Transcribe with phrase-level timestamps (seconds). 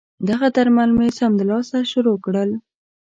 [0.29, 2.49] دغه درمل مې سمدلاسه شروع کړل.